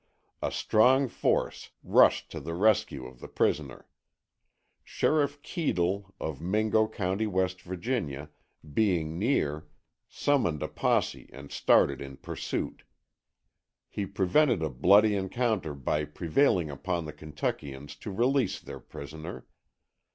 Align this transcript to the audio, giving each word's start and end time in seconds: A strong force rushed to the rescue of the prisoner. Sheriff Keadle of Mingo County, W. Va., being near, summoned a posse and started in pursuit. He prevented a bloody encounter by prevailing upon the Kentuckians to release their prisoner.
A 0.41 0.51
strong 0.51 1.07
force 1.07 1.69
rushed 1.83 2.31
to 2.31 2.39
the 2.39 2.55
rescue 2.55 3.05
of 3.05 3.19
the 3.19 3.27
prisoner. 3.27 3.85
Sheriff 4.83 5.39
Keadle 5.43 6.11
of 6.19 6.41
Mingo 6.41 6.87
County, 6.87 7.25
W. 7.25 7.47
Va., 7.47 8.29
being 8.73 9.19
near, 9.19 9.67
summoned 10.09 10.63
a 10.63 10.67
posse 10.67 11.29
and 11.31 11.51
started 11.51 12.01
in 12.01 12.17
pursuit. 12.17 12.81
He 13.91 14.07
prevented 14.07 14.63
a 14.63 14.69
bloody 14.71 15.15
encounter 15.15 15.75
by 15.75 16.05
prevailing 16.05 16.71
upon 16.71 17.05
the 17.05 17.13
Kentuckians 17.13 17.95
to 17.97 18.09
release 18.11 18.59
their 18.59 18.79
prisoner. 18.79 19.45